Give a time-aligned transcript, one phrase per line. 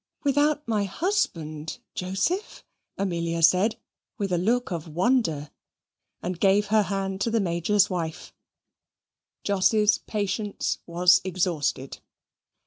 [0.23, 2.63] "Without my husband, Joseph?"
[2.97, 3.75] Amelia said,
[4.17, 5.51] with a look of wonder,
[6.23, 8.33] and gave her hand to the Major's wife.
[9.43, 11.99] Jos's patience was exhausted.